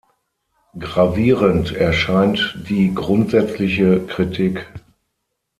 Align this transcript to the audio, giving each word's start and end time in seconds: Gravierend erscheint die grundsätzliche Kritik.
Gravierend 0.79 1.73
erscheint 1.73 2.57
die 2.67 2.91
grundsätzliche 2.91 3.99
Kritik. 4.07 4.65